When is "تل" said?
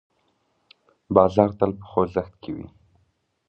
1.59-1.71